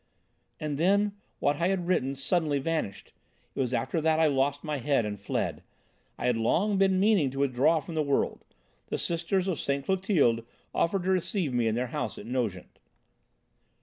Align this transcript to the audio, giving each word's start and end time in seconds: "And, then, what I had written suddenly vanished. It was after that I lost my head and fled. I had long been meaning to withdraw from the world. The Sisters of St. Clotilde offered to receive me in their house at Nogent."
"And, 0.59 0.79
then, 0.79 1.11
what 1.37 1.57
I 1.57 1.67
had 1.67 1.85
written 1.85 2.15
suddenly 2.15 2.57
vanished. 2.57 3.13
It 3.53 3.59
was 3.59 3.71
after 3.71 4.01
that 4.01 4.19
I 4.19 4.25
lost 4.25 4.63
my 4.63 4.77
head 4.79 5.05
and 5.05 5.19
fled. 5.19 5.61
I 6.17 6.25
had 6.25 6.37
long 6.37 6.79
been 6.79 6.99
meaning 6.99 7.29
to 7.29 7.37
withdraw 7.37 7.79
from 7.81 7.93
the 7.93 8.01
world. 8.01 8.43
The 8.87 8.97
Sisters 8.97 9.47
of 9.47 9.59
St. 9.59 9.85
Clotilde 9.85 10.43
offered 10.73 11.03
to 11.03 11.11
receive 11.11 11.53
me 11.53 11.67
in 11.67 11.75
their 11.75 11.89
house 11.93 12.17
at 12.17 12.25
Nogent." 12.25 12.79